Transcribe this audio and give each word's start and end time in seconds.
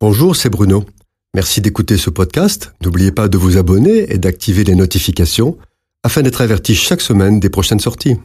Bonjour, 0.00 0.36
c'est 0.36 0.48
Bruno. 0.48 0.84
Merci 1.34 1.60
d'écouter 1.60 1.96
ce 1.96 2.08
podcast. 2.08 2.72
N'oubliez 2.84 3.10
pas 3.10 3.26
de 3.26 3.36
vous 3.36 3.56
abonner 3.56 4.12
et 4.12 4.18
d'activer 4.18 4.62
les 4.62 4.76
notifications 4.76 5.58
afin 6.04 6.22
d'être 6.22 6.40
averti 6.40 6.76
chaque 6.76 7.00
semaine 7.00 7.40
des 7.40 7.50
prochaines 7.50 7.80
sorties. 7.80 8.16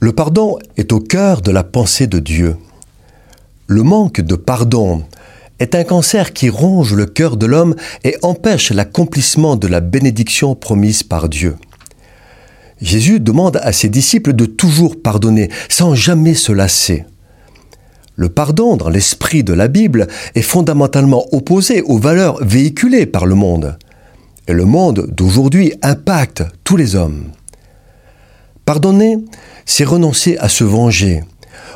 Le 0.00 0.12
pardon 0.12 0.58
est 0.76 0.92
au 0.92 1.00
cœur 1.00 1.40
de 1.40 1.50
la 1.50 1.64
pensée 1.64 2.06
de 2.06 2.18
Dieu. 2.18 2.58
Le 3.66 3.82
manque 3.82 4.20
de 4.20 4.34
pardon 4.34 5.04
est 5.58 5.74
un 5.74 5.84
cancer 5.84 6.34
qui 6.34 6.50
ronge 6.50 6.92
le 6.92 7.06
cœur 7.06 7.38
de 7.38 7.46
l'homme 7.46 7.74
et 8.04 8.18
empêche 8.20 8.70
l'accomplissement 8.72 9.56
de 9.56 9.68
la 9.68 9.80
bénédiction 9.80 10.54
promise 10.54 11.02
par 11.02 11.30
Dieu. 11.30 11.56
Jésus 12.82 13.20
demande 13.20 13.58
à 13.62 13.72
ses 13.72 13.88
disciples 13.88 14.34
de 14.34 14.44
toujours 14.44 15.00
pardonner 15.00 15.48
sans 15.70 15.94
jamais 15.94 16.34
se 16.34 16.52
lasser. 16.52 17.06
Le 18.18 18.28
pardon 18.28 18.76
dans 18.76 18.88
l'esprit 18.88 19.44
de 19.44 19.52
la 19.52 19.68
Bible 19.68 20.08
est 20.34 20.42
fondamentalement 20.42 21.24
opposé 21.30 21.82
aux 21.82 21.98
valeurs 21.98 22.44
véhiculées 22.44 23.06
par 23.06 23.26
le 23.26 23.36
monde. 23.36 23.78
Et 24.48 24.52
le 24.54 24.64
monde 24.64 25.06
d'aujourd'hui 25.08 25.74
impacte 25.82 26.42
tous 26.64 26.76
les 26.76 26.96
hommes. 26.96 27.30
Pardonner, 28.64 29.18
c'est 29.66 29.84
renoncer 29.84 30.36
à 30.38 30.48
se 30.48 30.64
venger, 30.64 31.22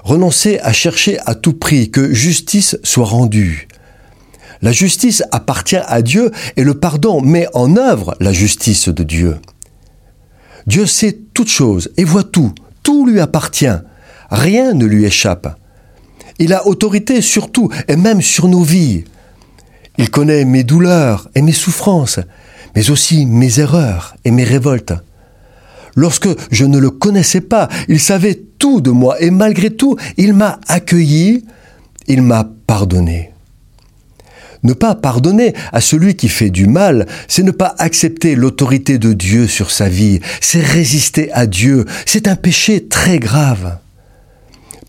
renoncer 0.03 0.59
à 0.65 0.73
chercher 0.73 1.17
à 1.27 1.37
tout 1.37 1.53
prix 1.53 1.93
que 1.93 2.13
justice 2.13 2.77
soit 2.83 3.07
rendue. 3.07 3.69
La 4.63 4.73
justice 4.73 5.23
appartient 5.31 5.77
à 5.77 6.03
Dieu 6.03 6.33
et 6.57 6.65
le 6.65 6.75
pardon 6.75 7.21
met 7.21 7.47
en 7.55 7.77
œuvre 7.77 8.17
la 8.19 8.33
justice 8.33 8.89
de 8.89 9.05
Dieu. 9.05 9.37
Dieu 10.67 10.87
sait 10.87 11.17
toutes 11.35 11.51
choses 11.51 11.93
et 11.97 12.03
voit 12.03 12.25
tout, 12.25 12.53
tout 12.83 13.07
lui 13.07 13.21
appartient, 13.21 13.79
rien 14.29 14.75
ne 14.75 14.87
lui 14.87 15.05
échappe. 15.05 15.57
Il 16.39 16.53
a 16.53 16.67
autorité 16.67 17.21
sur 17.21 17.51
tout 17.51 17.71
et 17.89 17.97
même 17.97 18.23
sur 18.23 18.49
nos 18.49 18.63
vies. 18.63 19.05
Il 19.99 20.11
connaît 20.11 20.45
mes 20.45 20.65
douleurs 20.65 21.29
et 21.35 21.43
mes 21.43 21.53
souffrances, 21.53 22.21
mais 22.75 22.91
aussi 22.91 23.27
mes 23.27 23.61
erreurs 23.61 24.17
et 24.25 24.31
mes 24.31 24.45
révoltes. 24.45 24.95
Lorsque 25.95 26.29
je 26.51 26.65
ne 26.65 26.79
le 26.79 26.91
connaissais 26.91 27.43
pas, 27.43 27.69
il 27.89 28.01
savait 28.01 28.41
tout 28.59 28.81
de 28.81 28.91
moi 28.91 29.21
et 29.21 29.31
malgré 29.31 29.71
tout, 29.71 29.97
il 30.17 30.33
m'a 30.33 30.59
accueilli, 30.69 31.45
il 32.09 32.23
m'a 32.23 32.49
pardonné. 32.67 33.33
Ne 34.63 34.75
pas 34.75 34.95
pardonner 34.95 35.55
à 35.73 35.81
celui 35.81 36.15
qui 36.15 36.29
fait 36.29 36.51
du 36.51 36.67
mal, 36.67 37.07
c'est 37.27 37.43
ne 37.43 37.51
pas 37.51 37.75
accepter 37.79 38.37
l'autorité 38.37 38.99
de 38.99 39.13
Dieu 39.13 39.49
sur 39.49 39.71
sa 39.71 39.89
vie, 39.89 40.21
c'est 40.41 40.61
résister 40.61 41.33
à 41.33 41.47
Dieu, 41.47 41.85
c'est 42.07 42.29
un 42.29 42.37
péché 42.37 42.87
très 42.87 43.19
grave. 43.19 43.79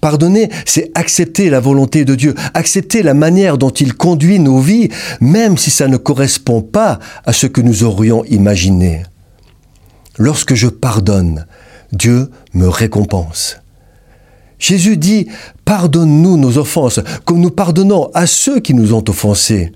Pardonner, 0.04 0.50
c'est 0.66 0.92
accepter 0.96 1.50
la 1.50 1.62
volonté 1.62 2.04
de 2.04 2.14
Dieu, 2.16 2.36
accepter 2.54 3.04
la 3.04 3.14
manière 3.14 3.58
dont 3.58 3.70
il 3.70 3.94
conduit 3.94 4.38
nos 4.38 4.60
vies, 4.60 4.90
même 5.22 5.58
si 5.58 5.72
ça 5.72 5.88
ne 5.88 5.96
correspond 5.96 6.62
pas 6.62 7.00
à 7.26 7.32
ce 7.32 7.48
que 7.48 7.62
nous 7.62 7.86
aurions 7.86 8.26
imaginé. 8.26 9.04
Lorsque 10.18 10.56
je 10.56 10.68
pardonne, 10.68 11.46
Dieu 11.94 12.30
me 12.54 12.68
récompense. 12.68 13.62
Jésus 14.60 14.98
dit, 14.98 15.28
pardonne-nous 15.64 16.36
nos 16.36 16.58
offenses, 16.58 17.00
comme 17.24 17.40
nous 17.40 17.52
pardonnons 17.52 18.12
à 18.14 18.28
ceux 18.28 18.60
qui 18.60 18.74
nous 18.74 18.94
ont 18.94 19.06
offensés. 19.08 19.72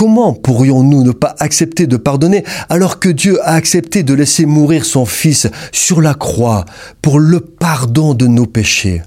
Comment 0.00 0.32
pourrions-nous 0.32 1.04
ne 1.04 1.12
pas 1.12 1.34
accepter 1.40 1.86
de 1.86 1.98
pardonner 1.98 2.42
alors 2.70 3.00
que 3.00 3.10
Dieu 3.10 3.38
a 3.46 3.52
accepté 3.52 4.02
de 4.02 4.14
laisser 4.14 4.46
mourir 4.46 4.86
son 4.86 5.04
Fils 5.04 5.46
sur 5.72 6.00
la 6.00 6.14
croix 6.14 6.64
pour 7.02 7.18
le 7.18 7.40
pardon 7.40 8.14
de 8.14 8.26
nos 8.26 8.46
péchés? 8.46 9.02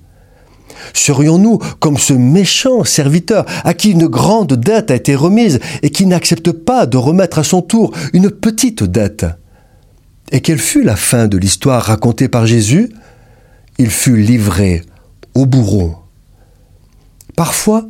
Serions-nous 0.93 1.57
comme 1.79 1.97
ce 1.97 2.13
méchant 2.13 2.83
serviteur 2.83 3.43
à 3.63 3.73
qui 3.73 3.89
une 3.89 4.05
grande 4.05 4.53
dette 4.53 4.91
a 4.91 4.95
été 4.95 5.15
remise 5.15 5.59
et 5.81 5.89
qui 5.89 6.05
n'accepte 6.05 6.51
pas 6.51 6.85
de 6.85 6.97
remettre 6.97 7.39
à 7.39 7.43
son 7.43 7.63
tour 7.63 7.91
une 8.13 8.29
petite 8.29 8.83
dette? 8.83 9.25
Et 10.31 10.41
quelle 10.41 10.59
fut 10.59 10.83
la 10.83 10.95
fin 10.95 11.27
de 11.27 11.39
l'histoire 11.39 11.81
racontée 11.81 12.27
par 12.27 12.45
Jésus? 12.45 12.93
Il 13.79 13.89
fut 13.89 14.17
livré 14.17 14.83
au 15.33 15.47
bourreau. 15.47 15.95
Parfois, 17.35 17.87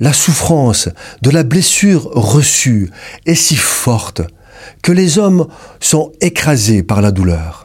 la 0.00 0.12
souffrance 0.12 0.88
de 1.22 1.30
la 1.30 1.44
blessure 1.44 2.10
reçue 2.14 2.90
est 3.26 3.34
si 3.34 3.56
forte 3.56 4.22
que 4.82 4.92
les 4.92 5.18
hommes 5.18 5.46
sont 5.78 6.12
écrasés 6.20 6.82
par 6.82 7.02
la 7.02 7.12
douleur. 7.12 7.64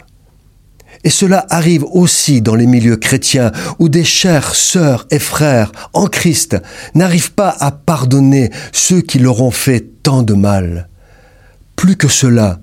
Et 1.03 1.09
cela 1.09 1.46
arrive 1.50 1.85
aussi 1.85 2.41
dans 2.41 2.56
les 2.56 2.66
milieux 2.66 2.97
chrétiens 2.97 3.51
où 3.79 3.90
des 3.90 4.03
chères 4.03 4.56
sœurs 4.56 5.06
et 5.12 5.19
frères 5.19 5.72
en 5.94 6.07
Christ 6.07 6.57
n'arrivent 6.96 7.34
pas 7.34 7.56
à 7.59 7.72
pardonner 7.72 8.50
ceux 8.72 9.02
qui 9.02 9.19
leur 9.19 9.41
ont 9.41 9.52
fait 9.52 9.85
tant 10.02 10.23
de 10.23 10.34
mal. 10.34 10.90
Plus 11.75 11.96
que 11.96 12.07
cela, 12.07 12.59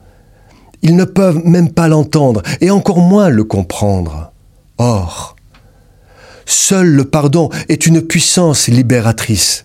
ils 0.82 0.96
ne 0.96 1.04
peuvent 1.04 1.42
même 1.44 1.70
pas 1.70 1.86
l'entendre 1.86 2.42
et 2.60 2.70
encore 2.70 3.00
moins 3.00 3.28
le 3.28 3.44
comprendre. 3.44 4.32
Or, 4.78 5.36
Seul 6.46 6.88
le 6.88 7.04
pardon 7.04 7.50
est 7.68 7.86
une 7.86 8.02
puissance 8.02 8.68
libératrice. 8.68 9.64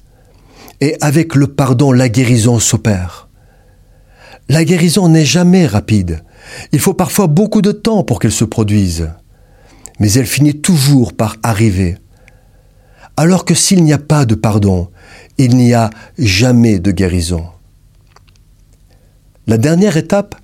Et 0.82 0.96
avec 1.02 1.36
le 1.36 1.48
pardon, 1.48 1.92
la 1.92 2.10
guérison 2.10 2.60
s'opère. 2.60 3.30
La 4.50 4.64
guérison 4.64 5.10
n'est 5.10 5.26
jamais 5.26 5.66
rapide. 5.66 6.24
Il 6.72 6.80
faut 6.80 6.94
parfois 6.94 7.28
beaucoup 7.28 7.62
de 7.62 7.72
temps 7.72 8.04
pour 8.04 8.20
qu'elle 8.20 8.32
se 8.32 8.46
produise. 8.46 9.10
Mais 10.00 10.12
elle 10.14 10.28
finit 10.28 10.62
toujours 10.62 11.14
par 11.14 11.38
arriver. 11.44 11.98
Alors 13.18 13.46
que 13.46 13.56
s'il 13.56 13.84
n'y 13.84 13.94
a 13.94 13.98
pas 13.98 14.26
de 14.26 14.36
pardon, 14.36 14.90
il 15.38 15.58
n'y 15.58 15.74
a 15.74 15.90
jamais 16.18 16.80
de 16.80 16.92
guérison. 16.92 17.46
La 19.48 19.58
dernière 19.58 19.98
étape, 19.98 20.36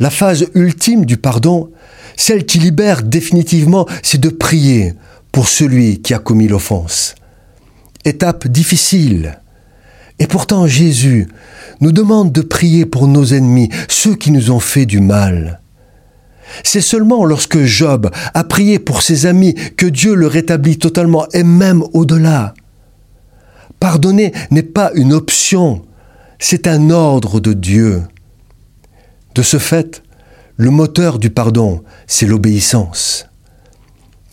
la 0.00 0.10
phase 0.10 0.46
ultime 0.54 1.06
du 1.06 1.16
pardon, 1.16 1.70
celle 2.16 2.44
qui 2.44 2.58
libère 2.58 3.02
définitivement, 3.02 3.86
c'est 4.02 4.20
de 4.20 4.28
prier 4.28 4.94
pour 5.36 5.48
celui 5.48 6.00
qui 6.00 6.14
a 6.14 6.18
commis 6.18 6.48
l'offense. 6.48 7.14
Étape 8.06 8.48
difficile. 8.48 9.38
Et 10.18 10.26
pourtant 10.26 10.66
Jésus 10.66 11.28
nous 11.82 11.92
demande 11.92 12.32
de 12.32 12.40
prier 12.40 12.86
pour 12.86 13.06
nos 13.06 13.34
ennemis, 13.34 13.68
ceux 13.86 14.14
qui 14.14 14.30
nous 14.30 14.50
ont 14.50 14.60
fait 14.60 14.86
du 14.86 14.98
mal. 14.98 15.60
C'est 16.64 16.80
seulement 16.80 17.26
lorsque 17.26 17.62
Job 17.64 18.10
a 18.32 18.44
prié 18.44 18.78
pour 18.78 19.02
ses 19.02 19.26
amis 19.26 19.54
que 19.76 19.84
Dieu 19.84 20.14
le 20.14 20.26
rétablit 20.26 20.78
totalement 20.78 21.26
et 21.34 21.42
même 21.42 21.84
au-delà. 21.92 22.54
Pardonner 23.78 24.32
n'est 24.50 24.62
pas 24.62 24.90
une 24.94 25.12
option, 25.12 25.82
c'est 26.38 26.66
un 26.66 26.88
ordre 26.88 27.40
de 27.40 27.52
Dieu. 27.52 28.04
De 29.34 29.42
ce 29.42 29.58
fait, 29.58 30.02
le 30.56 30.70
moteur 30.70 31.18
du 31.18 31.28
pardon, 31.28 31.82
c'est 32.06 32.24
l'obéissance. 32.24 33.26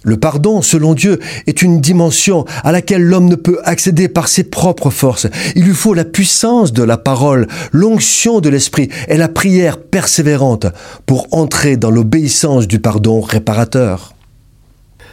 Le 0.04 0.18
pardon, 0.18 0.62
selon 0.62 0.94
Dieu, 0.94 1.20
est 1.48 1.62
une 1.62 1.80
dimension 1.80 2.46
à 2.64 2.72
laquelle 2.72 3.04
l'homme 3.04 3.30
ne 3.30 3.36
peut 3.36 3.60
accéder 3.64 4.08
par 4.10 4.28
ses 4.28 4.44
propres 4.44 4.90
forces. 4.90 5.28
Il 5.56 5.64
lui 5.64 5.74
faut 5.74 5.94
la 5.94 6.06
puissance 6.06 6.74
de 6.74 6.84
la 6.84 6.98
parole, 6.98 7.48
l'onction 7.72 8.42
de 8.42 8.50
l'esprit 8.50 8.90
et 9.08 9.18
la 9.18 9.30
prière 9.30 9.80
persévérante 9.80 10.68
pour 11.06 11.28
entrer 11.32 11.78
dans 11.78 11.92
l'obéissance 11.92 12.68
du 12.68 12.80
pardon 12.80 13.22
réparateur. 13.22 14.14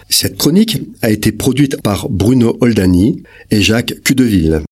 Cette 0.09 0.37
chronique 0.37 0.83
a 1.03 1.11
été 1.11 1.31
produite 1.31 1.81
par 1.83 2.09
Bruno 2.09 2.57
Oldani 2.61 3.23
et 3.53 3.63
Jacques 3.63 3.95
Cudeville. 4.03 4.63